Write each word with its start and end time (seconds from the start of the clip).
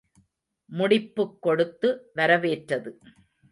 முடிப்புக் 0.69 1.41
கொடுத்து 1.41 2.09
வரவேற்றது. 2.13 2.91